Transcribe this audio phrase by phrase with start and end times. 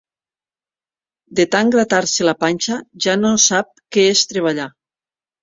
[1.39, 4.69] De tant gratar-se la panxa, ja no sap què és treballar.